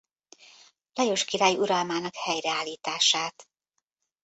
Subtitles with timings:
[0.93, 3.47] Lajos király uralmának helyreállítását.